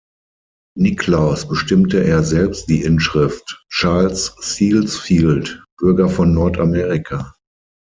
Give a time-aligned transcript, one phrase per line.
[0.75, 7.35] Niklaus bestimmte er selbst die Inschrift „Charles Sealsfield, Bürger von Nord Amerika“.